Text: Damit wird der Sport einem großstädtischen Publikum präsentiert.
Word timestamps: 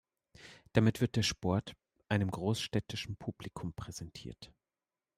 Damit 0.73 0.99
wird 0.99 1.15
der 1.15 1.21
Sport 1.21 1.75
einem 2.09 2.31
großstädtischen 2.31 3.17
Publikum 3.17 3.73
präsentiert. 3.73 4.51